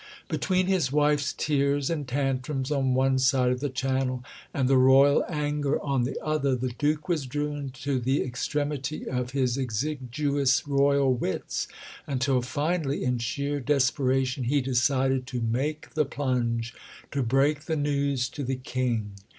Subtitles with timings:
[0.29, 5.23] Between his wife's tears and tantrums on one side of the Channel and the Royal
[5.29, 11.13] anger on the other, the Duke was driven to the extremity of his exiguous Royal
[11.13, 11.67] wits;
[12.07, 16.73] until finally, in sheer desperation, he decided to make the plunge
[17.11, 19.11] to break the news to the King.